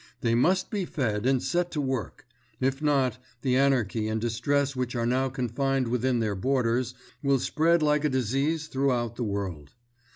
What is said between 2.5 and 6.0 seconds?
if not, the anarchy and distress which are now confined